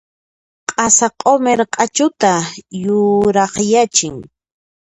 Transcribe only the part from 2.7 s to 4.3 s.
yurakyachin.